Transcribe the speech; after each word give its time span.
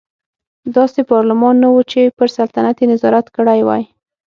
داسې 0.75 0.99
پارلمان 1.11 1.55
نه 1.63 1.69
و 1.73 1.77
چې 1.91 2.01
پر 2.17 2.27
سلطنت 2.37 2.75
یې 2.81 2.85
نظارت 2.93 3.25
کړی 3.35 3.59
وای. 3.63 3.83